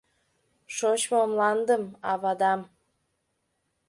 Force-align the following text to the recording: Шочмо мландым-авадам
Шочмо 0.75 1.21
мландым-авадам 1.29 2.61